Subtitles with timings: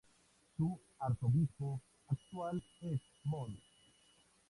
[0.57, 3.59] Su Arzobispo actual es Mons.